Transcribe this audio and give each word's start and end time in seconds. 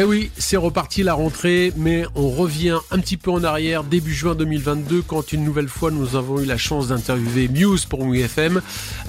Eh 0.00 0.04
oui, 0.04 0.30
c'est 0.38 0.56
reparti 0.56 1.02
la 1.02 1.14
rentrée, 1.14 1.72
mais 1.76 2.04
on 2.14 2.30
revient 2.30 2.78
un 2.92 3.00
petit 3.00 3.16
peu 3.16 3.32
en 3.32 3.42
arrière, 3.42 3.82
début 3.82 4.14
juin 4.14 4.36
2022, 4.36 5.02
quand 5.02 5.32
une 5.32 5.42
nouvelle 5.42 5.66
fois 5.66 5.90
nous 5.90 6.14
avons 6.14 6.38
eu 6.38 6.44
la 6.44 6.56
chance 6.56 6.86
d'interviewer 6.86 7.48
Muse 7.48 7.84
pour 7.84 8.06
WeFM, 8.06 8.62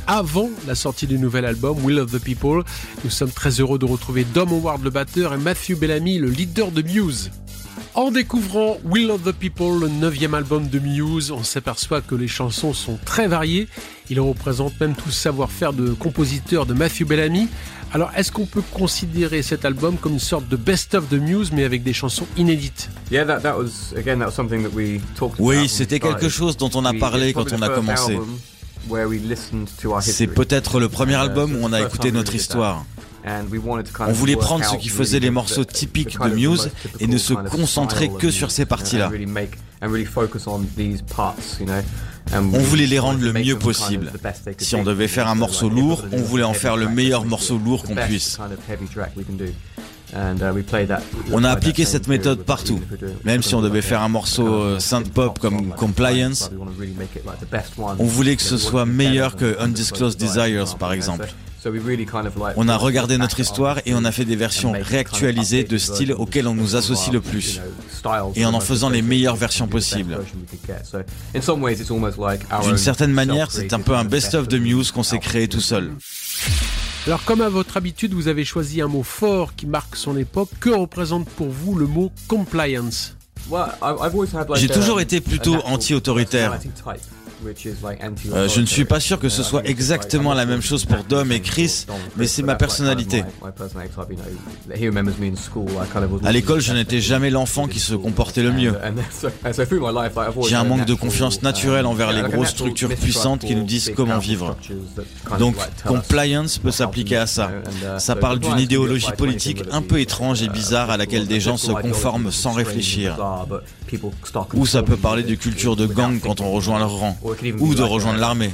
avant 0.08 0.50
la 0.66 0.74
sortie 0.74 1.06
du 1.06 1.20
nouvel 1.20 1.46
album 1.46 1.78
Will 1.86 2.00
of 2.00 2.12
the 2.12 2.18
People. 2.18 2.64
Nous 3.04 3.12
sommes 3.12 3.30
très 3.30 3.60
heureux 3.60 3.78
de 3.78 3.86
retrouver 3.86 4.24
Dom 4.24 4.52
Howard 4.52 4.84
le 4.84 4.90
batteur 4.90 5.32
et 5.36 5.38
Matthew 5.38 5.76
Bellamy 5.78 6.18
le 6.18 6.30
leader 6.30 6.72
de 6.72 6.82
Muse. 6.82 7.30
En 8.00 8.12
découvrant 8.12 8.78
Will 8.86 9.12
of 9.12 9.24
the 9.24 9.34
People, 9.34 9.82
le 9.82 9.90
neuvième 9.90 10.34
album 10.34 10.70
de 10.70 10.80
Muse, 10.80 11.32
on 11.32 11.44
s'aperçoit 11.44 12.00
que 12.00 12.16
les 12.16 12.30
chansons 12.30 12.72
sont 12.72 12.98
très 13.04 13.28
variées. 13.28 13.68
Il 14.10 14.22
représente 14.22 14.80
même 14.80 14.96
tout 14.96 15.08
le 15.08 15.12
savoir-faire 15.12 15.74
de 15.74 15.90
compositeur 15.90 16.66
de 16.66 16.74
Matthew 16.74 17.04
Bellamy. 17.04 17.50
Alors, 17.92 18.10
est-ce 18.16 18.32
qu'on 18.32 18.46
peut 18.46 18.64
considérer 18.72 19.42
cet 19.42 19.66
album 19.66 19.98
comme 19.98 20.14
une 20.14 20.20
sorte 20.20 20.48
de 20.48 20.56
best-of 20.56 21.10
de 21.10 21.18
Muse, 21.18 21.52
mais 21.52 21.66
avec 21.66 21.84
des 21.84 21.92
chansons 21.92 22.26
inédites? 22.38 22.90
Oui, 25.38 25.68
c'était 25.68 26.00
quelque 26.00 26.30
chose 26.30 26.56
dont 26.56 26.72
on 26.76 26.86
a 26.86 26.94
parlé 26.94 27.34
quand 27.34 27.52
on 27.52 27.62
a 27.62 27.68
commencé. 27.68 28.18
C'est 30.00 30.28
peut-être 30.28 30.80
le 30.80 30.88
premier 30.88 31.16
album 31.16 31.54
où 31.54 31.60
on 31.64 31.74
a 31.74 31.82
écouté 31.82 32.14
notre 32.14 32.34
histoire. 32.34 32.86
On 33.26 34.12
voulait 34.12 34.36
prendre 34.36 34.66
ce 34.66 34.76
qui 34.76 34.90
faisait 34.90 35.20
les 35.20 35.30
morceaux 35.30 35.66
typiques 35.66 36.20
de 36.20 36.30
Muse 36.30 36.72
et 37.00 37.08
ne 37.08 37.18
se 37.18 37.34
concentrer 37.34 38.10
que 38.10 38.32
sur 38.32 38.52
ces 38.52 38.66
parties-là. 38.66 39.12
On 42.34 42.60
voulait 42.60 42.86
les 42.86 43.00
rendre 43.00 43.22
le 43.22 43.34
mieux 43.34 43.58
possible. 43.58 44.12
Si 44.58 44.76
on 44.76 44.84
devait 44.84 45.08
faire 45.08 45.28
un 45.28 45.36
morceau 45.36 45.70
lourd, 45.70 46.06
on 46.12 46.22
voulait 46.22 46.44
en 46.44 46.54
faire 46.54 46.78
le 46.78 46.88
meilleur 46.88 47.26
morceau 47.26 47.58
lourd 47.58 47.84
qu'on 47.84 47.96
puisse. 47.96 48.38
On 51.32 51.44
a 51.44 51.50
appliqué 51.50 51.86
cette 51.86 52.08
méthode 52.08 52.44
partout. 52.44 52.80
Même 53.24 53.44
si 53.44 53.56
on 53.56 53.62
devait 53.62 53.82
faire 53.82 54.02
un 54.02 54.10
morceau 54.10 54.48
euh, 54.48 54.80
synth-pop 54.80 55.40
comme 55.40 55.70
Compliance, 55.70 56.52
on 58.00 58.06
voulait 58.06 58.36
que 58.36 58.42
ce 58.42 58.58
soit 58.58 58.86
meilleur 58.86 59.36
que 59.36 59.60
Undisclosed 59.60 60.18
Desires 60.18 60.76
par 60.78 60.94
exemple. 60.94 61.28
On 62.56 62.70
a 62.70 62.78
regardé 62.78 63.18
notre 63.18 63.40
histoire 63.40 63.80
et 63.86 63.94
on 63.94 64.06
a 64.06 64.12
fait 64.12 64.24
des 64.26 64.38
versions 64.38 64.72
réactualisées 64.72 65.66
de 65.66 65.78
styles 65.78 66.14
auxquels 66.14 66.48
on 66.48 66.56
nous 66.56 66.76
associe 66.76 67.12
le 67.12 67.20
plus, 67.20 67.60
et 68.36 68.46
en 68.46 68.54
en 68.54 68.60
faisant 68.62 68.90
les 68.90 69.02
meilleures 69.02 69.36
versions 69.36 69.68
possibles. 69.68 70.20
D'une 72.64 72.78
certaine 72.78 73.12
manière, 73.12 73.52
c'est 73.52 73.74
un 73.74 73.82
peu 73.82 73.96
un 73.96 74.06
best-of 74.06 74.48
de 74.48 74.58
Muse 74.58 74.92
qu'on 74.92 75.04
s'est 75.04 75.20
créé 75.20 75.48
tout 75.48 75.62
seul. 75.62 75.92
Alors 77.08 77.24
comme 77.24 77.42
à 77.42 77.50
votre 77.50 77.78
habitude, 77.78 78.14
vous 78.14 78.28
avez 78.28 78.46
choisi 78.46 78.82
un 78.82 78.88
mot 78.88 79.04
fort 79.04 79.56
qui 79.56 79.66
marque 79.66 79.96
son 79.96 80.18
époque. 80.18 80.50
Que 80.60 80.70
représente 80.70 81.28
pour 81.30 81.48
vous 81.48 81.76
le 81.76 81.88
mot 81.88 82.12
compliance? 82.28 83.16
J'ai 84.56 84.68
toujours 84.68 85.02
été 85.02 85.22
plutôt 85.22 85.56
anti-autoritaire. 85.66 86.60
Euh, 88.34 88.48
je 88.50 88.62
ne 88.62 88.66
suis 88.66 88.86
pas 88.86 89.00
sûr 89.00 89.20
que 89.20 89.30
ce 89.30 89.44
soit 89.44 89.66
exactement 89.66 90.34
la 90.34 90.46
même 90.46 90.62
chose 90.62 90.86
pour 90.86 91.04
Dom 91.04 91.32
et 91.32 91.42
Chris, 91.42 91.86
mais 92.18 92.28
c'est 92.28 92.44
ma 92.44 92.56
personnalité. 92.56 93.24
À 96.24 96.32
l'école, 96.32 96.62
je 96.62 96.74
n'étais 96.74 97.02
jamais 97.02 97.30
l'enfant 97.30 97.68
qui 97.68 97.80
se 97.80 97.96
comportait 97.96 98.44
le 98.44 98.52
mieux. 98.52 98.76
J'ai 100.48 100.56
un 100.56 100.64
manque 100.64 100.86
de 100.86 100.94
confiance 100.94 101.42
naturelle 101.42 101.86
envers 101.86 102.12
les 102.12 102.22
grosses 102.30 102.50
structures 102.50 102.90
puissantes 102.96 103.42
qui 103.42 103.56
nous 103.56 103.64
disent 103.66 103.92
comment 103.96 104.20
vivre. 104.20 104.58
Donc, 105.38 105.56
compliance 105.86 106.58
peut 106.58 106.72
s'appliquer 106.72 107.18
à 107.18 107.28
ça. 107.28 107.52
Ça 107.98 108.16
parle 108.16 108.40
d'une 108.40 108.60
idéologie 108.60 109.12
politique 109.18 109.64
un 109.72 109.82
peu 109.82 110.00
étrange 110.00 110.42
et 110.42 110.50
bizarre 110.50 110.90
à 110.90 110.98
laquelle 110.98 111.28
des 111.28 111.40
gens 111.40 111.58
se 111.58 111.72
conforment 111.72 112.32
sans 112.32 112.52
réfléchir. 112.52 113.18
Ou 114.54 114.66
ça 114.66 114.84
peut 114.84 114.98
parler 114.98 115.24
de 115.24 115.36
culture 115.36 115.76
de 115.76 115.86
gang 115.86 116.20
quand 116.20 116.42
on 116.42 116.52
rejoint 116.52 116.80
leur 116.80 116.92
rang 116.92 117.18
ou 117.60 117.76
de 117.76 117.82
rejoindre 117.82 118.20
l'armée. 118.20 118.52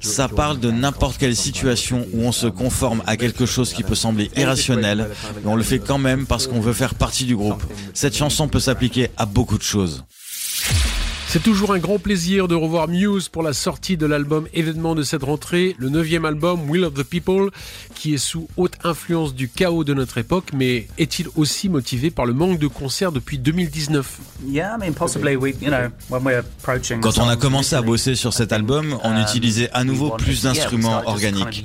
Ça 0.00 0.28
parle 0.28 0.60
de 0.60 0.70
n'importe 0.70 1.18
quelle 1.18 1.36
situation 1.36 2.06
où 2.12 2.22
on 2.22 2.32
se 2.32 2.46
conforme 2.46 3.02
à 3.06 3.16
quelque 3.16 3.46
chose 3.46 3.72
qui 3.72 3.82
peut 3.82 3.94
sembler 3.94 4.30
irrationnel, 4.36 5.10
mais 5.44 5.50
on 5.50 5.56
le 5.56 5.62
fait 5.62 5.78
quand 5.78 5.98
même 5.98 6.26
parce 6.26 6.46
qu'on 6.46 6.60
veut 6.60 6.72
faire 6.72 6.94
partie 6.94 7.24
du 7.24 7.36
groupe. 7.36 7.62
Cette 7.94 8.16
chanson 8.16 8.48
peut 8.48 8.60
s'appliquer 8.60 9.08
à 9.16 9.26
beaucoup 9.26 9.58
de 9.58 9.62
choses. 9.62 10.04
C'est 11.32 11.42
toujours 11.42 11.72
un 11.72 11.78
grand 11.78 11.98
plaisir 11.98 12.46
de 12.46 12.54
revoir 12.54 12.88
Muse 12.88 13.30
pour 13.30 13.42
la 13.42 13.54
sortie 13.54 13.96
de 13.96 14.04
l'album 14.04 14.46
événement 14.52 14.94
de 14.94 15.02
cette 15.02 15.22
rentrée, 15.22 15.74
le 15.78 15.88
neuvième 15.88 16.26
album 16.26 16.68
Will 16.68 16.84
of 16.84 16.92
the 16.92 17.04
People, 17.04 17.48
qui 17.94 18.12
est 18.12 18.18
sous 18.18 18.48
haute 18.58 18.74
influence 18.84 19.34
du 19.34 19.48
chaos 19.48 19.82
de 19.82 19.94
notre 19.94 20.18
époque, 20.18 20.48
mais 20.52 20.88
est-il 20.98 21.28
aussi 21.34 21.70
motivé 21.70 22.10
par 22.10 22.26
le 22.26 22.34
manque 22.34 22.58
de 22.58 22.66
concerts 22.66 23.12
depuis 23.12 23.38
2019 23.38 24.18
Quand 27.00 27.18
on 27.18 27.28
a 27.30 27.36
commencé 27.36 27.76
à 27.76 27.80
bosser 27.80 28.14
sur 28.14 28.34
cet 28.34 28.52
album, 28.52 28.98
on 29.02 29.12
um, 29.12 29.22
utilisait 29.22 29.70
à 29.72 29.84
nouveau 29.84 30.10
plus 30.10 30.42
d'instruments 30.42 31.00
organiques. 31.06 31.64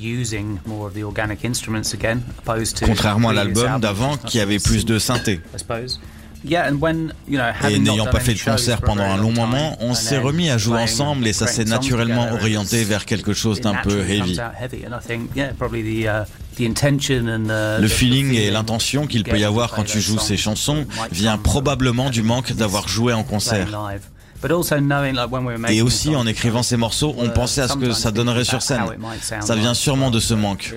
Contrairement 2.86 3.30
à 3.30 3.34
l'album 3.34 3.82
d'avant 3.82 4.16
qui 4.16 4.40
avait 4.40 4.60
plus 4.60 4.86
de 4.86 4.98
synthé. 4.98 5.42
Et 7.70 7.80
n'ayant 7.80 8.06
pas 8.06 8.20
fait 8.20 8.34
de 8.34 8.40
concert 8.42 8.82
pendant 8.82 9.04
un 9.04 9.18
long 9.18 9.32
moment, 9.32 9.78
on 9.80 9.94
s'est 9.94 10.18
remis 10.18 10.50
à 10.50 10.58
jouer 10.58 10.82
ensemble 10.82 11.28
et 11.28 11.34
ça 11.34 11.48
s'est 11.48 11.66
naturellement 11.66 12.32
orienté 12.34 12.84
vers 12.84 13.06
quelque 13.06 13.34
chose 13.34 13.62
d'un 13.62 13.76
peu 13.76 14.00
heavy. 14.08 14.40
Le 17.80 17.88
feeling 17.88 18.34
et 18.34 18.50
l'intention 18.52 19.08
qu'il 19.08 19.24
peut 19.24 19.40
y 19.40 19.44
avoir 19.44 19.72
quand 19.72 19.84
tu 19.84 20.02
joues 20.02 20.20
ces 20.20 20.38
chansons 20.38 20.86
vient 21.12 21.38
probablement 21.38 22.10
du 22.10 22.24
manque 22.24 22.54
d'avoir 22.54 22.88
joué 22.88 23.14
en 23.14 23.24
concert. 23.24 23.68
Et 25.70 25.82
aussi, 25.82 26.16
en 26.16 26.28
écrivant 26.28 26.62
ces 26.62 26.78
morceaux, 26.78 27.16
on 27.18 27.30
pensait 27.30 27.62
à 27.62 27.68
ce 27.68 27.76
que 27.76 27.92
ça 27.92 28.12
donnerait 28.12 28.44
sur 28.44 28.62
scène. 28.62 28.84
Ça 29.42 29.56
vient 29.56 29.74
sûrement 29.74 30.12
de 30.12 30.20
ce 30.20 30.34
manque. 30.36 30.76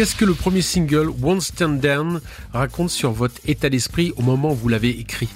Qu'est-ce 0.00 0.16
que 0.16 0.24
le 0.24 0.32
premier 0.32 0.62
single, 0.62 1.10
One 1.22 1.42
Stand 1.42 1.78
Down, 1.78 2.22
raconte 2.54 2.88
sur 2.88 3.12
votre 3.12 3.34
état 3.44 3.68
d'esprit 3.68 4.14
au 4.16 4.22
moment 4.22 4.52
où 4.52 4.54
vous 4.54 4.70
l'avez 4.70 4.88
écrit 4.98 5.28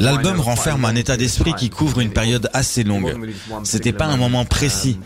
L'album 0.00 0.40
renferme 0.40 0.84
un 0.84 0.96
état 0.96 1.16
d'esprit 1.16 1.54
qui 1.54 1.70
couvre 1.70 2.00
une 2.00 2.10
période 2.10 2.50
assez 2.52 2.82
longue. 2.82 3.14
C'était 3.62 3.92
pas 3.92 4.06
un 4.06 4.16
moment 4.16 4.44
précis. 4.44 4.98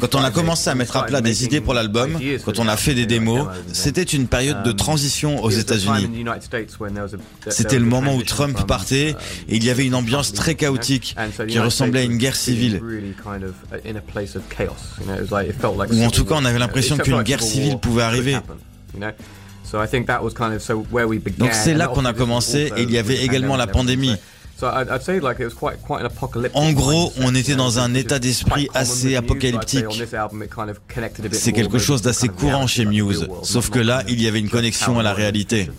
Quand 0.00 0.14
on 0.14 0.22
a 0.22 0.30
commencé 0.30 0.70
à 0.70 0.74
mettre 0.76 0.96
à 0.96 1.06
plat 1.06 1.20
des 1.20 1.44
idées 1.44 1.60
pour 1.60 1.74
l'album, 1.74 2.18
quand 2.44 2.58
on 2.60 2.68
a 2.68 2.76
fait 2.76 2.94
des 2.94 3.06
démos, 3.06 3.48
c'était 3.72 4.02
une 4.02 4.28
période 4.28 4.62
de 4.62 4.72
transition 4.72 5.42
aux 5.42 5.50
États-Unis. 5.50 6.24
C'était 7.48 7.78
le 7.78 7.84
moment 7.84 8.14
où 8.14 8.22
Trump 8.22 8.66
partait 8.66 9.16
et 9.48 9.56
il 9.56 9.64
y 9.64 9.70
avait 9.70 9.86
une 9.86 9.94
ambiance 9.94 10.32
très 10.32 10.54
chaotique 10.54 11.16
qui 11.48 11.58
ressemblait 11.58 12.00
à 12.00 12.04
une 12.04 12.16
guerre 12.16 12.36
civile. 12.36 12.80
Ou 15.90 16.04
en 16.04 16.10
tout 16.10 16.24
cas, 16.24 16.34
on 16.36 16.44
avait 16.44 16.58
l'impression 16.58 16.96
qu'une 16.96 17.22
guerre 17.22 17.42
civile 17.42 17.78
pouvait 17.78 18.02
arriver. 18.02 18.36
Donc 21.38 21.50
c'est 21.52 21.74
là 21.74 21.88
qu'on 21.88 22.04
a 22.04 22.12
commencé 22.12 22.72
et 22.76 22.82
il 22.82 22.90
y 22.90 22.98
avait 22.98 23.24
également 23.24 23.56
la 23.56 23.66
pandémie. 23.66 24.14
En 26.54 26.72
gros, 26.72 27.12
on 27.20 27.34
était 27.34 27.56
dans 27.56 27.78
un 27.78 27.94
état 27.94 28.18
d'esprit 28.18 28.68
assez 28.74 29.16
apocalyptique. 29.16 29.86
C'est 31.32 31.52
quelque 31.52 31.78
chose 31.78 32.02
d'assez 32.02 32.28
courant 32.28 32.66
chez 32.66 32.84
Muse, 32.84 33.28
sauf 33.42 33.70
que 33.70 33.78
là, 33.78 34.02
il 34.08 34.20
y 34.20 34.28
avait 34.28 34.40
une 34.40 34.50
connexion 34.50 34.98
à 34.98 35.02
la 35.02 35.14
réalité. 35.14 35.70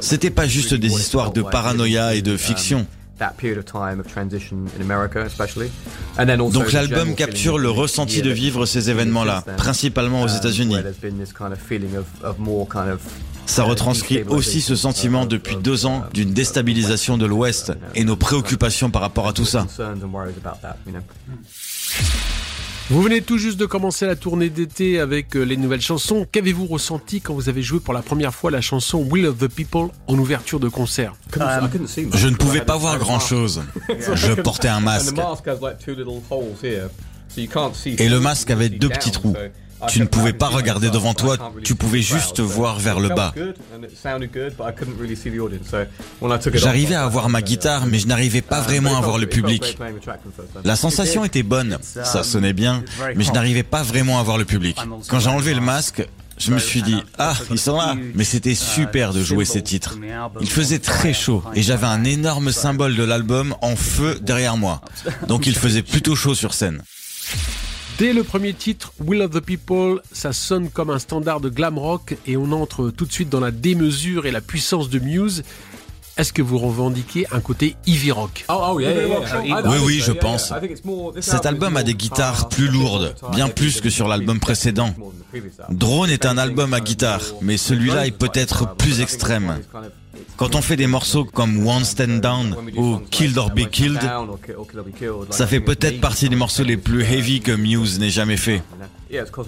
C'était 0.00 0.30
pas 0.30 0.46
juste 0.46 0.74
des 0.74 0.92
histoires 0.92 1.32
de 1.32 1.42
paranoïa 1.42 2.14
et 2.14 2.22
de 2.22 2.36
fiction. 2.36 2.86
Donc 6.50 6.72
l'album 6.72 7.14
capture 7.14 7.58
le 7.58 7.70
ressenti 7.70 8.20
de 8.20 8.30
vivre 8.30 8.66
ces 8.66 8.90
événements-là, 8.90 9.42
principalement 9.56 10.22
aux 10.22 10.28
um, 10.28 10.36
États-Unis. 10.36 10.76
Ça 13.46 13.62
retranscrit 13.62 14.22
aussi 14.24 14.60
ce 14.60 14.74
sentiment 14.76 15.24
depuis 15.24 15.56
deux 15.56 15.86
ans 15.86 16.04
d'une 16.12 16.32
déstabilisation 16.32 17.16
de 17.16 17.26
l'Ouest 17.26 17.72
et 17.94 18.04
nos 18.04 18.16
préoccupations 18.16 18.90
par 18.90 19.02
rapport 19.02 19.28
à 19.28 19.32
tout 19.32 19.46
ça. 19.46 19.66
Vous 22.88 23.02
venez 23.02 23.20
tout 23.20 23.36
juste 23.36 23.58
de 23.58 23.66
commencer 23.66 24.06
la 24.06 24.14
tournée 24.14 24.48
d'été 24.48 25.00
avec 25.00 25.34
euh, 25.34 25.42
les 25.42 25.56
nouvelles 25.56 25.80
chansons. 25.80 26.24
Qu'avez-vous 26.30 26.66
ressenti 26.66 27.20
quand 27.20 27.34
vous 27.34 27.48
avez 27.48 27.60
joué 27.60 27.80
pour 27.80 27.92
la 27.92 28.00
première 28.00 28.32
fois 28.32 28.52
la 28.52 28.60
chanson 28.60 29.04
Will 29.10 29.26
of 29.26 29.38
the 29.38 29.48
People 29.48 29.88
en 30.06 30.16
ouverture 30.16 30.60
de 30.60 30.68
concert? 30.68 31.14
Je 31.34 32.28
ne 32.28 32.36
pouvais 32.36 32.60
pas 32.60 32.76
voir 32.76 32.98
grand-chose. 32.98 33.62
Je 33.88 34.34
portais 34.34 34.68
un 34.68 34.78
masque. 34.78 35.16
Et 37.98 38.08
le 38.08 38.20
masque 38.20 38.50
avait 38.50 38.68
deux 38.68 38.88
petits 38.88 39.10
trous. 39.10 39.34
Tu 39.88 40.00
ne 40.00 40.06
pouvais 40.06 40.32
pas 40.32 40.48
regarder 40.48 40.90
devant 40.90 41.14
toi, 41.14 41.36
tu 41.64 41.74
pouvais 41.74 42.02
juste 42.02 42.40
voir 42.40 42.78
vers 42.78 43.00
le 43.00 43.08
bas. 43.10 43.34
J'arrivais 46.54 46.94
à 46.94 47.06
voir 47.06 47.28
ma 47.28 47.42
guitare, 47.42 47.86
mais 47.86 47.98
je 47.98 48.06
n'arrivais 48.06 48.42
pas 48.42 48.60
vraiment 48.60 48.96
à 48.96 49.00
voir 49.00 49.18
le 49.18 49.26
public. 49.26 49.78
La 50.64 50.76
sensation 50.76 51.24
était 51.24 51.42
bonne, 51.42 51.78
ça 51.82 52.22
sonnait 52.22 52.52
bien, 52.52 52.84
mais 53.14 53.24
je 53.24 53.32
n'arrivais 53.32 53.62
pas 53.62 53.82
vraiment 53.82 54.18
à 54.18 54.22
voir 54.22 54.38
le 54.38 54.44
public. 54.44 54.76
Quand 55.08 55.20
j'ai 55.20 55.30
enlevé 55.30 55.54
le 55.54 55.60
masque, 55.60 56.06
je 56.38 56.50
me 56.52 56.58
suis 56.58 56.82
dit, 56.82 57.02
ah, 57.18 57.34
ils 57.50 57.58
sont 57.58 57.76
là. 57.76 57.96
Mais 58.14 58.24
c'était 58.24 58.54
super 58.54 59.12
de 59.12 59.22
jouer 59.22 59.44
ces 59.44 59.62
titres. 59.62 59.96
Il 60.40 60.50
faisait 60.50 60.78
très 60.78 61.12
chaud 61.12 61.42
et 61.54 61.62
j'avais 61.62 61.86
un 61.86 62.04
énorme 62.04 62.52
symbole 62.52 62.96
de 62.96 63.04
l'album 63.04 63.54
en 63.62 63.76
feu 63.76 64.18
derrière 64.20 64.56
moi. 64.56 64.80
Donc 65.28 65.46
il 65.46 65.56
faisait 65.56 65.82
plutôt 65.82 66.14
chaud 66.14 66.34
sur 66.34 66.54
scène. 66.54 66.82
Dès 67.98 68.12
le 68.12 68.24
premier 68.24 68.52
titre, 68.52 68.92
Will 69.00 69.22
of 69.22 69.30
the 69.30 69.40
People, 69.40 70.02
ça 70.12 70.34
sonne 70.34 70.68
comme 70.68 70.90
un 70.90 70.98
standard 70.98 71.40
de 71.40 71.48
glam 71.48 71.78
rock 71.78 72.16
et 72.26 72.36
on 72.36 72.52
entre 72.52 72.90
tout 72.90 73.06
de 73.06 73.12
suite 73.12 73.30
dans 73.30 73.40
la 73.40 73.50
démesure 73.50 74.26
et 74.26 74.30
la 74.30 74.42
puissance 74.42 74.90
de 74.90 74.98
Muse. 74.98 75.44
Est-ce 76.18 76.34
que 76.34 76.42
vous 76.42 76.58
revendiquez 76.58 77.26
un 77.30 77.40
côté 77.40 77.74
heavy 77.86 78.10
rock? 78.10 78.44
Oh, 78.50 78.54
oh, 78.70 78.74
Oui, 78.76 79.78
oui, 79.84 80.00
je 80.04 80.12
pense. 80.12 80.52
Cet 81.20 81.46
album 81.46 81.76
a 81.78 81.82
des 81.82 81.94
guitares 81.94 82.50
plus 82.50 82.68
lourdes, 82.68 83.14
bien 83.32 83.48
plus 83.48 83.80
que 83.80 83.88
sur 83.88 84.08
l'album 84.08 84.40
précédent. 84.40 84.94
Drone 85.70 86.10
est 86.10 86.26
un 86.26 86.36
album 86.36 86.74
à 86.74 86.80
guitare, 86.80 87.22
mais 87.40 87.56
celui-là 87.56 88.06
est 88.06 88.18
peut-être 88.18 88.76
plus 88.76 89.00
extrême. 89.00 89.58
Quand 90.36 90.54
on 90.54 90.60
fait 90.60 90.76
des 90.76 90.86
morceaux 90.86 91.24
comme 91.24 91.66
One 91.66 91.84
Stand 91.84 92.20
Down 92.20 92.56
ou 92.76 92.98
Killed 93.10 93.38
or 93.38 93.50
Be 93.50 93.68
Killed, 93.70 94.00
ça 95.30 95.46
fait 95.46 95.60
peut-être 95.60 96.00
partie 96.00 96.28
des 96.28 96.36
morceaux 96.36 96.64
les 96.64 96.76
plus 96.76 97.02
heavy 97.02 97.40
que 97.40 97.52
Muse 97.52 97.98
n'ait 97.98 98.10
jamais 98.10 98.36
fait. 98.36 98.62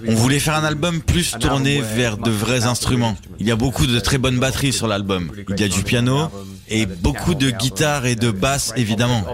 On 0.06 0.14
voulait 0.14 0.38
faire 0.38 0.54
un 0.54 0.64
album 0.64 1.00
plus 1.00 1.36
tourné 1.38 1.80
vers 1.80 2.16
de 2.16 2.30
vrais 2.30 2.66
instruments. 2.66 3.16
Il 3.40 3.46
y 3.46 3.50
a 3.50 3.56
beaucoup 3.56 3.86
de 3.86 3.98
très 3.98 4.18
bonnes 4.18 4.38
batteries 4.38 4.72
sur 4.72 4.86
l'album. 4.86 5.30
Il 5.48 5.60
y 5.60 5.64
a 5.64 5.68
du 5.68 5.82
piano 5.82 6.30
et 6.68 6.86
beaucoup 6.86 7.34
de 7.34 7.50
guitare 7.50 8.06
et 8.06 8.14
de 8.14 8.30
basse 8.30 8.72
évidemment. 8.76 9.24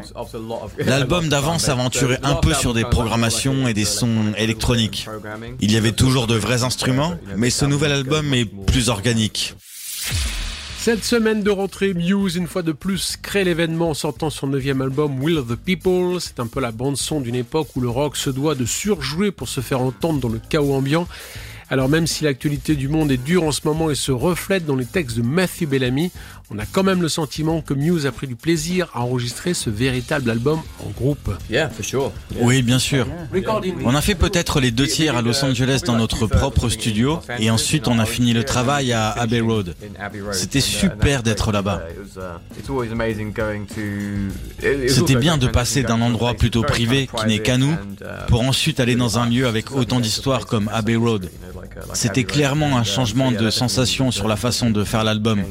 L'album 0.78 1.28
d'avant 1.28 1.58
s'aventurait 1.58 2.20
un 2.22 2.34
peu 2.34 2.54
sur 2.54 2.74
des 2.74 2.84
programmations 2.84 3.68
et 3.68 3.74
des 3.74 3.84
sons 3.84 4.32
électroniques. 4.36 5.06
Il 5.60 5.70
y 5.70 5.76
avait 5.76 5.92
toujours 5.92 6.26
de 6.26 6.36
vrais 6.36 6.64
instruments, 6.64 7.14
mais 7.36 7.50
ce 7.50 7.64
nouvel 7.64 7.92
album 7.92 8.32
est 8.34 8.46
plus 8.46 8.88
organique. 8.88 9.54
Cette 10.84 11.02
semaine 11.02 11.42
de 11.42 11.50
rentrée, 11.50 11.94
Muse, 11.94 12.36
une 12.36 12.46
fois 12.46 12.60
de 12.60 12.72
plus, 12.72 13.16
crée 13.16 13.42
l'événement 13.42 13.88
en 13.88 13.94
sortant 13.94 14.28
son 14.28 14.48
neuvième 14.48 14.82
album 14.82 15.18
Will 15.18 15.38
of 15.38 15.48
the 15.48 15.56
People. 15.56 16.20
C'est 16.20 16.40
un 16.40 16.46
peu 16.46 16.60
la 16.60 16.72
bande-son 16.72 17.22
d'une 17.22 17.36
époque 17.36 17.68
où 17.74 17.80
le 17.80 17.88
rock 17.88 18.18
se 18.18 18.28
doit 18.28 18.54
de 18.54 18.66
surjouer 18.66 19.30
pour 19.30 19.48
se 19.48 19.62
faire 19.62 19.80
entendre 19.80 20.20
dans 20.20 20.28
le 20.28 20.38
chaos 20.50 20.74
ambiant. 20.74 21.08
Alors 21.70 21.88
même 21.88 22.06
si 22.06 22.24
l'actualité 22.24 22.76
du 22.76 22.88
monde 22.88 23.10
est 23.10 23.16
dure 23.16 23.44
en 23.44 23.52
ce 23.52 23.60
moment 23.64 23.90
et 23.90 23.94
se 23.94 24.12
reflète 24.12 24.66
dans 24.66 24.76
les 24.76 24.84
textes 24.84 25.16
de 25.16 25.22
Matthew 25.22 25.66
Bellamy, 25.66 26.10
on 26.50 26.58
a 26.58 26.66
quand 26.66 26.82
même 26.82 27.00
le 27.00 27.08
sentiment 27.08 27.62
que 27.62 27.72
Muse 27.72 28.04
a 28.04 28.12
pris 28.12 28.26
du 28.26 28.36
plaisir 28.36 28.88
à 28.92 29.00
enregistrer 29.00 29.54
ce 29.54 29.70
véritable 29.70 30.30
album 30.30 30.60
en 30.84 30.90
groupe. 30.90 31.30
Oui, 32.38 32.60
bien 32.62 32.78
sûr. 32.78 33.06
On 33.84 33.94
a 33.94 34.00
fait 34.02 34.14
peut-être 34.14 34.60
les 34.60 34.70
deux 34.70 34.86
tiers 34.86 35.16
à 35.16 35.22
Los 35.22 35.42
Angeles 35.42 35.82
dans 35.86 35.96
notre 35.96 36.26
propre 36.26 36.68
studio 36.68 37.18
et 37.38 37.50
ensuite 37.50 37.88
on 37.88 37.98
a 37.98 38.04
fini 38.04 38.34
le 38.34 38.44
travail 38.44 38.92
à 38.92 39.10
Abbey 39.10 39.40
Road. 39.40 39.74
C'était 40.32 40.60
super 40.60 41.22
d'être 41.22 41.50
là-bas. 41.50 41.82
C'était 44.88 45.16
bien 45.16 45.38
de 45.38 45.46
passer 45.46 45.82
d'un 45.82 46.02
endroit 46.02 46.34
plutôt 46.34 46.62
privé 46.62 47.08
qui 47.18 47.26
n'est 47.26 47.38
qu'à 47.38 47.56
nous 47.56 47.74
pour 48.28 48.42
ensuite 48.42 48.80
aller 48.80 48.96
dans 48.96 49.18
un 49.18 49.26
lieu 49.26 49.46
avec 49.46 49.72
autant 49.72 49.98
d'histoires 49.98 50.44
comme 50.46 50.68
Abbey 50.72 50.96
Road. 50.96 51.30
C'était 51.92 52.24
clairement 52.24 52.76
un 52.76 52.84
changement 52.84 53.30
de 53.30 53.50
sensation 53.50 54.10
sur 54.10 54.28
la 54.28 54.36
façon 54.36 54.70
de 54.70 54.84
faire 54.84 55.04
l'album. 55.04 55.42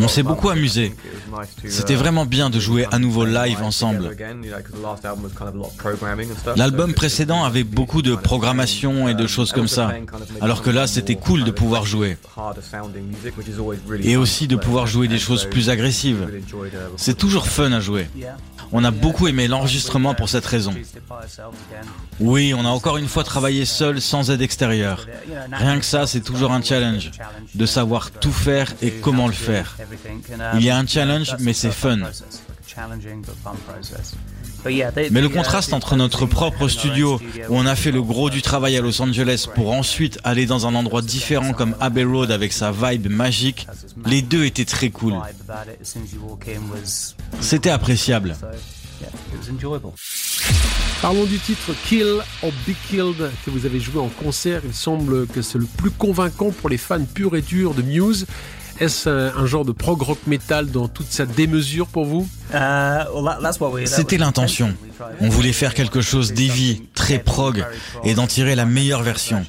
On 0.00 0.08
s'est 0.08 0.22
beaucoup 0.22 0.48
amusé. 0.48 0.94
C'était 1.68 1.94
vraiment 1.94 2.26
bien 2.26 2.50
de 2.50 2.60
jouer 2.60 2.86
à 2.90 2.98
nouveau 2.98 3.24
live 3.24 3.62
ensemble. 3.62 4.16
L'album 6.56 6.94
précédent 6.94 7.44
avait 7.44 7.64
beaucoup 7.64 8.02
de 8.02 8.14
programmation 8.14 9.08
et 9.08 9.14
de 9.14 9.26
choses 9.26 9.52
comme 9.52 9.68
ça, 9.68 9.92
alors 10.40 10.62
que 10.62 10.70
là 10.70 10.86
c'était 10.86 11.16
cool 11.16 11.44
de 11.44 11.50
pouvoir 11.50 11.84
jouer. 11.84 12.16
Et 14.02 14.16
aussi 14.16 14.46
de 14.48 14.56
pouvoir 14.56 14.86
jouer 14.86 15.08
des 15.08 15.18
choses 15.18 15.44
plus 15.44 15.70
agressives. 15.70 16.28
C'est 16.96 17.16
toujours 17.16 17.46
fun 17.46 17.72
à 17.72 17.80
jouer. 17.80 18.08
On 18.72 18.84
a 18.84 18.90
beaucoup 18.90 19.28
aimé 19.28 19.46
l'enregistrement 19.48 20.14
pour 20.14 20.28
cette 20.28 20.46
raison. 20.46 20.74
Oui, 22.20 22.52
on 22.54 22.64
a 22.64 22.68
encore 22.68 22.96
une 22.96 23.08
fois 23.08 23.24
travaillé 23.24 23.64
seul 23.64 24.00
sans 24.00 24.30
aide 24.30 24.42
extérieure. 24.42 25.06
Rien 25.52 25.78
que 25.78 25.84
ça, 25.84 26.06
c'est 26.06 26.20
toujours 26.20 26.52
un 26.52 26.62
challenge, 26.62 27.10
de 27.54 27.66
savoir 27.66 28.05
tout 28.10 28.32
faire 28.32 28.72
et 28.82 28.90
comment 28.90 29.26
le 29.26 29.32
faire. 29.32 29.76
Il 30.54 30.62
y 30.62 30.70
a 30.70 30.76
un 30.76 30.86
challenge, 30.86 31.36
mais 31.40 31.52
c'est 31.52 31.70
fun. 31.70 31.98
Mais 35.10 35.20
le 35.20 35.28
contraste 35.28 35.72
entre 35.72 35.96
notre 35.96 36.26
propre 36.26 36.68
studio, 36.68 37.20
où 37.48 37.56
on 37.56 37.66
a 37.66 37.76
fait 37.76 37.92
le 37.92 38.02
gros 38.02 38.30
du 38.30 38.42
travail 38.42 38.76
à 38.76 38.80
Los 38.80 39.00
Angeles 39.00 39.46
pour 39.54 39.72
ensuite 39.72 40.18
aller 40.24 40.46
dans 40.46 40.66
un 40.66 40.74
endroit 40.74 41.02
différent 41.02 41.52
comme 41.52 41.74
Abbey 41.80 42.04
Road 42.04 42.30
avec 42.30 42.52
sa 42.52 42.72
vibe 42.72 43.08
magique, 43.08 43.66
les 44.04 44.22
deux 44.22 44.44
étaient 44.44 44.64
très 44.64 44.90
cool. 44.90 45.14
C'était 47.40 47.70
appréciable. 47.70 48.36
Parlons 51.02 51.24
du 51.24 51.38
titre 51.38 51.72
Kill 51.84 52.20
or 52.42 52.52
Be 52.66 52.72
Killed 52.88 53.30
que 53.44 53.50
vous 53.50 53.66
avez 53.66 53.80
joué 53.80 54.00
en 54.00 54.08
concert. 54.08 54.62
Il 54.64 54.74
semble 54.74 55.26
que 55.26 55.42
c'est 55.42 55.58
le 55.58 55.66
plus 55.66 55.90
convaincant 55.90 56.50
pour 56.50 56.68
les 56.68 56.78
fans 56.78 57.04
purs 57.04 57.36
et 57.36 57.42
durs 57.42 57.74
de 57.74 57.82
Muse. 57.82 58.26
Est-ce 58.78 59.08
un, 59.08 59.46
genre 59.46 59.64
de 59.64 59.72
prog 59.72 60.02
rock 60.02 60.18
metal 60.26 60.70
dans 60.70 60.86
toute 60.88 61.10
sa 61.10 61.24
démesure 61.24 61.86
pour 61.86 62.04
vous? 62.04 62.28
Uh, 62.52 63.04
C'était 63.86 64.18
l'intention. 64.18 64.74
On 65.20 65.28
voulait 65.28 65.54
faire 65.54 65.72
quelque 65.72 66.02
chose 66.02 66.32
d'heavy, 66.32 66.82
très 66.94 67.18
prog, 67.18 67.64
et 68.04 68.14
d'en 68.14 68.26
tirer 68.26 68.54
la 68.54 68.66
meilleure 68.66 69.02
version. 69.02 69.44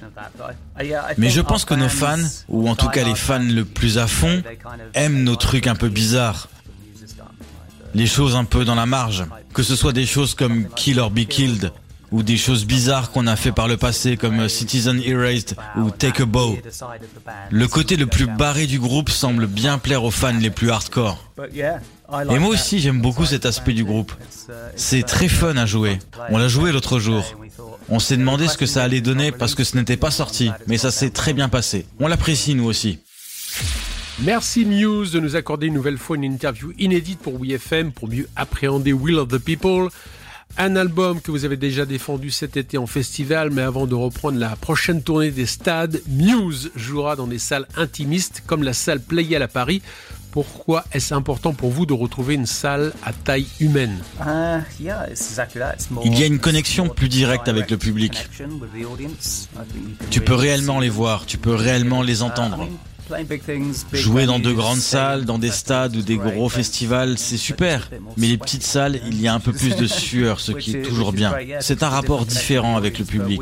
Mais 1.17 1.29
je 1.29 1.41
pense 1.41 1.65
que 1.65 1.73
nos 1.73 1.89
fans, 1.89 2.17
ou 2.47 2.69
en 2.69 2.75
tout 2.75 2.87
cas 2.87 3.03
les 3.03 3.15
fans 3.15 3.39
le 3.39 3.65
plus 3.65 3.97
à 3.97 4.07
fond, 4.07 4.41
aiment 4.93 5.23
nos 5.23 5.35
trucs 5.35 5.67
un 5.67 5.75
peu 5.75 5.89
bizarres 5.89 6.47
les 7.97 8.05
choses 8.05 8.35
un 8.35 8.43
peu 8.43 8.63
dans 8.63 8.75
la 8.75 8.85
marge. 8.85 9.25
Que 9.53 9.63
ce 9.63 9.75
soit 9.75 9.91
des 9.91 10.05
choses 10.05 10.35
comme 10.35 10.67
Kill 10.75 10.99
or 10.99 11.09
Be 11.09 11.25
Killed, 11.25 11.71
ou 12.11 12.21
des 12.21 12.37
choses 12.37 12.65
bizarres 12.65 13.11
qu'on 13.11 13.25
a 13.25 13.35
fait 13.35 13.51
par 13.51 13.67
le 13.67 13.75
passé 13.75 14.17
comme 14.17 14.47
Citizen 14.47 15.01
Erased 15.03 15.55
ou 15.77 15.89
Take 15.89 16.21
a 16.21 16.25
Bow. 16.25 16.57
Le 17.49 17.67
côté 17.67 17.97
le 17.97 18.05
plus 18.05 18.27
barré 18.27 18.67
du 18.67 18.79
groupe 18.79 19.09
semble 19.09 19.47
bien 19.47 19.79
plaire 19.79 20.03
aux 20.03 20.11
fans 20.11 20.37
les 20.39 20.51
plus 20.51 20.69
hardcore. 20.69 21.31
Et 22.29 22.39
moi 22.39 22.49
aussi 22.49 22.79
j'aime 22.79 23.01
beaucoup 23.01 23.25
cet 23.25 23.45
aspect 23.45 23.73
du 23.73 23.83
groupe. 23.83 24.13
C'est 24.75 25.03
très 25.03 25.27
fun 25.27 25.57
à 25.57 25.65
jouer. 25.65 25.99
On 26.29 26.37
l'a 26.37 26.47
joué 26.47 26.71
l'autre 26.71 26.99
jour. 26.99 27.23
On 27.89 27.99
s'est 27.99 28.17
demandé 28.17 28.47
ce 28.47 28.57
que 28.57 28.65
ça 28.67 28.83
allait 28.83 29.01
donner 29.01 29.31
parce 29.31 29.55
que 29.55 29.63
ce 29.63 29.75
n'était 29.75 29.97
pas 29.97 30.11
sorti, 30.11 30.51
mais 30.67 30.77
ça 30.77 30.91
s'est 30.91 31.09
très 31.09 31.33
bien 31.33 31.49
passé. 31.49 31.87
On 31.99 32.07
l'apprécie 32.07 32.53
nous 32.53 32.65
aussi. 32.65 32.99
Merci 34.23 34.65
Muse 34.65 35.11
de 35.11 35.19
nous 35.19 35.35
accorder 35.35 35.67
une 35.67 35.75
nouvelle 35.75 35.99
fois 35.99 36.15
une 36.15 36.23
interview 36.23 36.73
inédite 36.79 37.19
pour 37.19 37.39
WeFM 37.39 37.91
pour 37.91 38.09
mieux 38.09 38.27
appréhender 38.35 38.91
Will 38.91 39.17
of 39.17 39.27
the 39.27 39.37
People. 39.37 39.89
Un 40.57 40.75
album 40.75 41.21
que 41.21 41.29
vous 41.29 41.45
avez 41.45 41.55
déjà 41.55 41.85
défendu 41.85 42.31
cet 42.31 42.57
été 42.57 42.79
en 42.79 42.87
festival, 42.87 43.51
mais 43.51 43.61
avant 43.61 43.85
de 43.85 43.93
reprendre 43.93 44.39
la 44.39 44.55
prochaine 44.55 45.03
tournée 45.03 45.29
des 45.29 45.45
stades, 45.45 46.01
Muse 46.07 46.71
jouera 46.75 47.15
dans 47.15 47.27
des 47.27 47.37
salles 47.37 47.67
intimistes 47.75 48.41
comme 48.47 48.63
la 48.63 48.73
salle 48.73 49.01
Playel 49.01 49.43
à 49.43 49.47
Paris. 49.47 49.83
Pourquoi 50.31 50.83
est-ce 50.93 51.13
important 51.13 51.53
pour 51.53 51.69
vous 51.69 51.85
de 51.85 51.93
retrouver 51.93 52.33
une 52.33 52.47
salle 52.47 52.93
à 53.03 53.13
taille 53.13 53.45
humaine? 53.59 53.99
Uh, 54.19 54.61
Il 54.79 56.19
y 56.19 56.23
a 56.23 56.25
une 56.25 56.39
connexion 56.39 56.89
plus 56.89 57.09
directe 57.09 57.47
avec 57.47 57.69
le 57.69 57.77
public. 57.77 58.27
Tu 60.09 60.21
peux 60.21 60.35
réellement 60.35 60.79
les 60.79 60.89
voir, 60.89 61.27
tu 61.27 61.37
peux 61.37 61.53
réellement 61.53 62.01
les 62.01 62.23
entendre. 62.23 62.67
Jouer 63.93 64.25
dans 64.25 64.39
de 64.39 64.51
grandes 64.51 64.79
salles, 64.79 65.25
dans 65.25 65.37
des 65.37 65.51
stades 65.51 65.95
ou 65.95 66.01
des 66.01 66.17
gros 66.17 66.49
festivals, 66.49 67.17
c'est 67.17 67.37
super. 67.37 67.89
Mais 68.17 68.27
les 68.27 68.37
petites 68.37 68.63
salles, 68.63 68.99
il 69.07 69.21
y 69.21 69.27
a 69.27 69.33
un 69.33 69.39
peu 69.39 69.53
plus 69.53 69.75
de 69.75 69.87
sueur, 69.87 70.39
ce 70.39 70.51
qui 70.51 70.75
est 70.75 70.81
toujours 70.81 71.13
bien. 71.13 71.33
C'est 71.59 71.83
un 71.83 71.89
rapport 71.89 72.25
différent 72.25 72.77
avec 72.77 72.99
le 72.99 73.05
public. 73.05 73.41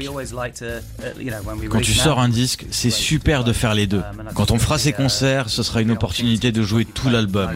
Quand 1.69 1.81
tu 1.81 1.93
sors 1.93 2.19
un 2.19 2.29
disque, 2.29 2.65
c'est 2.71 2.89
super 2.89 3.43
de 3.43 3.53
faire 3.53 3.73
les 3.73 3.87
deux. 3.87 4.03
Quand 4.33 4.51
on 4.51 4.59
fera 4.59 4.77
ces 4.77 4.93
concerts, 4.93 5.49
ce 5.49 5.63
sera 5.63 5.81
une 5.81 5.91
opportunité 5.91 6.51
de 6.51 6.61
jouer 6.61 6.85
tout 6.85 7.09
l'album. 7.09 7.51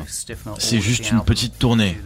C'est 0.58 0.82
juste 0.82 1.12
une 1.12 1.22
petite 1.22 1.58
tournée. 1.60 1.98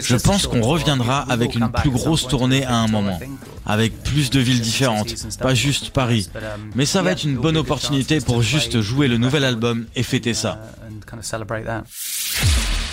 Je 0.00 0.16
pense 0.16 0.46
qu'on 0.46 0.62
reviendra 0.62 1.20
avec 1.28 1.54
une 1.54 1.70
plus 1.70 1.90
grosse 1.90 2.26
tournée 2.26 2.64
à 2.64 2.76
un 2.76 2.88
moment, 2.88 3.20
avec 3.66 4.02
plus 4.02 4.30
de 4.30 4.40
villes 4.40 4.60
différentes, 4.60 5.14
pas 5.40 5.54
juste 5.54 5.90
Paris. 5.90 6.28
Mais 6.74 6.86
ça 6.86 7.02
va 7.02 7.12
être 7.12 7.24
une 7.24 7.36
bonne 7.36 7.56
opportunité 7.56 8.20
pour 8.20 8.42
juste 8.42 8.77
jouer 8.80 9.08
le 9.08 9.18
nouvel 9.18 9.44
album 9.44 9.86
et 9.94 10.02
fêter 10.02 10.34
ça. 10.34 10.60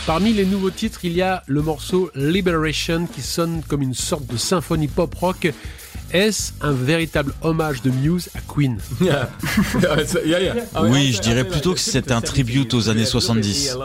Parmi 0.05 0.33
les 0.33 0.45
nouveaux 0.45 0.69
titres, 0.69 0.99
il 1.03 1.13
y 1.13 1.21
a 1.21 1.43
le 1.47 1.61
morceau 1.61 2.11
Liberation 2.13 3.07
qui 3.07 3.21
sonne 3.21 3.63
comme 3.67 3.81
une 3.81 3.95
sorte 3.95 4.27
de 4.27 4.37
symphonie 4.37 4.87
pop 4.87 5.13
rock. 5.15 5.51
Est-ce 6.11 6.53
un 6.61 6.71
véritable 6.71 7.33
hommage 7.41 7.81
de 7.81 7.89
Muse 7.89 8.29
à 8.35 8.39
Queen? 8.41 8.77
Oui, 10.83 11.11
je 11.11 11.21
dirais 11.21 11.43
plutôt 11.43 11.73
que 11.73 11.79
c'est 11.79 12.11
un 12.11 12.21
tribute 12.21 12.73
aux 12.75 12.89
années 12.89 13.05
70. 13.05 13.75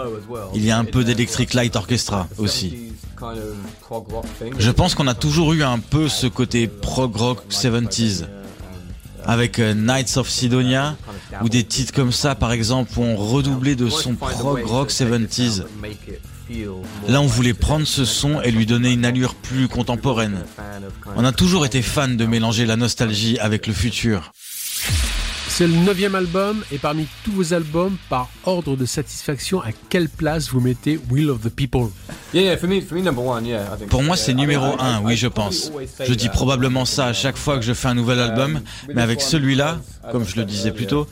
Il 0.54 0.64
y 0.64 0.70
a 0.70 0.78
un 0.78 0.84
peu 0.84 1.04
d'Electric 1.04 1.54
Light 1.54 1.74
Orchestra 1.74 2.28
aussi. 2.36 2.92
Je 4.58 4.70
pense 4.70 4.94
qu'on 4.94 5.06
a 5.06 5.14
toujours 5.14 5.54
eu 5.54 5.62
un 5.62 5.78
peu 5.78 6.08
ce 6.08 6.26
côté 6.26 6.68
prog 6.68 7.16
rock 7.16 7.42
70s. 7.50 8.26
Avec 9.26 9.58
euh, 9.58 9.74
Knights 9.74 10.16
of 10.16 10.28
Sidonia, 10.28 10.96
ou 11.42 11.48
des 11.48 11.64
titres 11.64 11.92
comme 11.92 12.12
ça 12.12 12.34
par 12.34 12.52
exemple, 12.52 12.98
ont 12.98 13.16
redoublé 13.16 13.76
de 13.76 13.88
son 13.88 14.14
prog 14.14 14.64
rock 14.64 14.90
70s. 14.90 15.64
Là, 17.08 17.20
on 17.20 17.26
voulait 17.26 17.54
prendre 17.54 17.86
ce 17.86 18.04
son 18.04 18.40
et 18.40 18.50
lui 18.50 18.66
donner 18.66 18.90
une 18.92 19.04
allure 19.04 19.34
plus 19.34 19.68
contemporaine. 19.68 20.40
On 21.16 21.24
a 21.24 21.32
toujours 21.32 21.64
été 21.64 21.80
fan 21.82 22.16
de 22.16 22.26
mélanger 22.26 22.66
la 22.66 22.76
nostalgie 22.76 23.38
avec 23.38 23.66
le 23.66 23.72
futur. 23.72 24.32
C'est 25.48 25.66
le 25.66 25.74
neuvième 25.74 26.14
album 26.14 26.64
et 26.72 26.78
parmi 26.78 27.06
tous 27.24 27.32
vos 27.32 27.54
albums, 27.54 27.96
par 28.08 28.30
ordre 28.44 28.76
de 28.76 28.86
satisfaction, 28.86 29.60
à 29.60 29.72
quelle 29.90 30.08
place 30.08 30.48
vous 30.48 30.60
mettez 30.60 30.98
Will 31.10 31.28
of 31.28 31.42
the 31.42 31.50
People? 31.50 31.90
Pour 33.88 34.02
moi, 34.02 34.16
c'est 34.16 34.34
numéro 34.34 34.80
un, 34.80 35.00
oui, 35.02 35.16
je 35.16 35.26
pense. 35.26 35.72
Je 36.00 36.14
dis 36.14 36.28
probablement 36.28 36.84
ça 36.84 37.06
à 37.06 37.12
chaque 37.12 37.36
fois 37.36 37.56
que 37.56 37.62
je 37.62 37.72
fais 37.72 37.88
un 37.88 37.94
nouvel 37.94 38.20
album, 38.20 38.60
mais 38.94 39.02
avec 39.02 39.20
celui-là, 39.20 39.80
comme 40.12 40.24
je 40.26 40.36
le 40.36 40.44
disais 40.44 40.70
plus 40.70 40.86
tôt, 40.86 41.06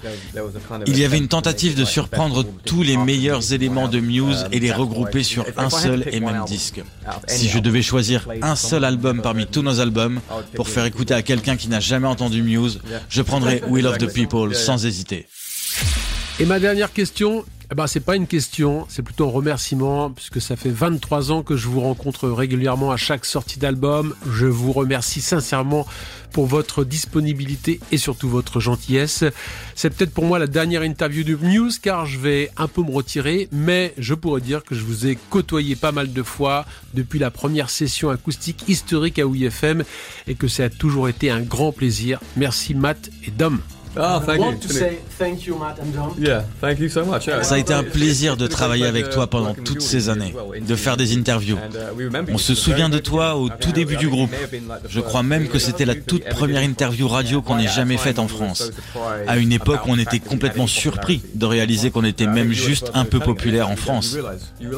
il 0.87 0.99
y 0.99 1.05
avait 1.05 1.19
une 1.19 1.29
tentative 1.29 1.75
de 1.75 1.85
surprendre 1.85 2.45
tous 2.65 2.83
les 2.83 2.97
meilleurs 2.97 3.53
éléments 3.53 3.89
de 3.89 4.01
Muse 4.01 4.47
et 4.53 4.61
les 4.61 4.73
regrouper 4.73 5.23
sur 5.23 5.45
un 5.57 5.71
seul 5.71 6.05
et 6.13 6.21
même 6.21 6.45
disque. 6.47 6.83
Si 7.27 7.49
je 7.49 7.59
devais 7.59 7.83
choisir 7.83 8.29
un 8.43 8.57
seul 8.57 8.85
album 8.85 9.21
parmi 9.23 9.47
tous 9.47 9.63
nos 9.63 9.81
albums 9.81 10.21
pour 10.55 10.69
faire 10.69 10.85
écouter 10.85 11.15
à 11.15 11.23
quelqu'un 11.23 11.57
qui 11.57 11.69
n'a 11.69 11.81
jamais 11.81 12.09
entendu 12.09 12.43
Muse, 12.43 12.81
je 13.09 13.23
prendrais 13.23 13.63
Will 13.69 13.87
of 13.87 13.99
the 13.99 14.13
People 14.13 14.55
sans 14.55 14.87
hésiter. 14.87 15.27
Et 16.41 16.45
ma 16.45 16.61
dernière 16.61 16.93
question, 16.93 17.45
eh 17.71 17.75
ben, 17.75 17.87
c'est 17.87 18.01
pas 18.01 18.17
une 18.17 18.27
question, 18.27 18.87
c'est 18.89 19.03
plutôt 19.03 19.29
un 19.29 19.31
remerciement, 19.31 20.11
puisque 20.11 20.41
ça 20.41 20.57
fait 20.57 20.71
23 20.71 21.33
ans 21.33 21.43
que 21.43 21.55
je 21.55 21.69
vous 21.69 21.81
rencontre 21.81 22.27
régulièrement 22.31 22.93
à 22.93 22.97
chaque 22.97 23.27
sortie 23.27 23.59
d'album. 23.59 24.15
Je 24.33 24.47
vous 24.47 24.73
remercie 24.73 25.21
sincèrement 25.21 25.87
pour 26.33 26.47
votre 26.47 26.83
disponibilité 26.83 27.79
et 27.93 27.99
surtout 27.99 28.31
votre 28.31 28.59
gentillesse. 28.59 29.23
C'est 29.75 29.91
peut-être 29.91 30.15
pour 30.15 30.25
moi 30.25 30.39
la 30.39 30.47
dernière 30.47 30.83
interview 30.83 31.25
de 31.25 31.37
News, 31.43 31.71
car 31.83 32.07
je 32.07 32.19
vais 32.19 32.51
un 32.57 32.69
peu 32.69 32.83
me 32.83 32.91
retirer, 32.91 33.49
mais 33.53 33.93
je 33.99 34.15
pourrais 34.15 34.41
dire 34.41 34.65
que 34.65 34.75
je 34.75 34.85
vous 34.85 35.07
ai 35.07 35.19
côtoyé 35.29 35.77
pas 35.77 35.93
mal 35.93 36.11
de 36.11 36.23
fois 36.23 36.65
depuis 36.95 37.19
la 37.19 37.31
première 37.31 37.69
session 37.69 38.09
acoustique 38.09 38.65
historique 38.69 39.19
à 39.19 39.27
OUIFM 39.27 39.85
et 40.27 40.37
que 40.37 40.49
ça 40.49 40.65
a 40.65 40.71
toujours 40.71 41.11
été 41.11 41.31
un 41.31 41.43
grand 41.43 41.73
plaisir. 41.73 42.19
Merci 42.37 42.75
Matt 42.75 43.11
et 43.27 43.31
Dom. 43.31 43.61
Oh, 44.01 44.21
thank 44.25 44.41
Ça 47.43 47.55
a 47.55 47.59
été 47.59 47.75
un 47.75 47.83
plaisir 47.83 48.37
de 48.37 48.47
travailler 48.47 48.87
avec 48.87 49.11
toi 49.11 49.27
pendant 49.27 49.55
toutes 49.55 49.83
ces 49.83 50.09
années, 50.09 50.35
de 50.61 50.77
faire 50.77 50.97
des 50.97 51.17
interviews. 51.17 51.57
Uh, 51.57 52.11
On 52.33 52.39
se 52.39 52.55
souvient 52.55 52.89
de 52.89 52.99
toi 52.99 53.35
au 53.35 53.49
tout 53.49 53.73
début 53.73 53.97
du 53.97 54.09
groupe. 54.09 54.31
Je 54.89 55.01
crois 55.01 55.25
même 55.25 55.49
que 55.49 55.59
c'était 55.59 55.85
la 55.85 55.97
toute 55.97 56.25
première 56.29 56.63
interview 56.63 57.09
radio 57.09 57.43
qu'on 57.43 57.59
ait 57.59 57.67
jamais 57.67 57.97
faite 57.97 58.21
en 58.21 58.29
France. 58.29 58.71
À 59.27 59.37
une 59.37 59.53
époque 59.53 59.87
où 59.87 59.91
on 59.91 59.99
était 59.99 60.21
complètement 60.21 60.69
surpris 60.69 61.21
de 61.35 61.47
réaliser 61.47 61.91
qu'on 61.91 62.05
était 62.05 62.27
même 62.27 62.53
juste 62.53 62.93
un 62.95 63.05
peu 63.05 63.19
populaire 63.19 63.69
en 63.69 63.77
France. 63.77 64.17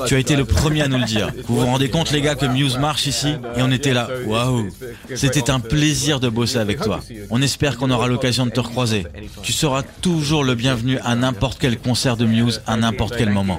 Tu 0.06 0.14
as 0.14 0.18
été 0.18 0.34
le 0.34 0.46
premier 0.46 0.82
à 0.82 0.88
nous 0.88 0.98
le 0.98 1.04
dire. 1.04 1.30
Vous 1.46 1.56
vous 1.56 1.66
rendez 1.66 1.90
compte 1.90 2.10
les 2.10 2.22
gars 2.22 2.36
que 2.36 2.46
Muse 2.46 2.78
marche 2.78 3.06
ici 3.06 3.34
Et 3.56 3.62
on 3.62 3.70
était 3.70 3.92
là. 3.92 4.08
Waouh 4.26 4.68
C'était 5.14 5.50
un 5.50 5.60
plaisir 5.60 6.20
de 6.20 6.28
bosser 6.28 6.58
avec 6.58 6.80
toi. 6.80 7.00
On 7.28 7.42
espère 7.42 7.76
qu'on 7.76 7.90
aura 7.90 8.08
l'occasion 8.08 8.46
de 8.46 8.50
te 8.50 8.60
recroiser. 8.60 9.04
Tu 9.42 9.52
seras 9.52 9.82
toujours 9.82 10.44
le 10.44 10.54
bienvenu 10.54 10.98
à 10.98 11.14
n'importe 11.14 11.58
quel 11.58 11.78
concert 11.78 12.16
de 12.16 12.26
Muse 12.26 12.62
à 12.66 12.76
n'importe 12.76 13.16
quel 13.16 13.30
moment. 13.30 13.58